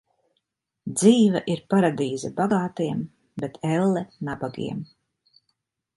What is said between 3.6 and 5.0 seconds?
elle nabagiem.